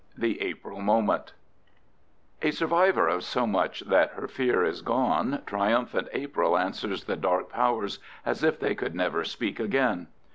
[0.17, 1.33] THE APRIL MOMENT
[2.49, 7.99] Survivor of so much that her fear is gone, triumphant April answers the dark powers
[8.25, 10.07] as if they could never speak again.